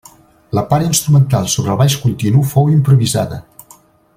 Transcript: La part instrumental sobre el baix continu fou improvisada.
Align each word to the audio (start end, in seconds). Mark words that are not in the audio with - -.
La 0.59 0.61
part 0.69 0.85
instrumental 0.91 1.45
sobre 1.55 1.71
el 1.75 1.79
baix 1.83 1.99
continu 2.07 2.43
fou 2.55 2.73
improvisada. 2.77 3.39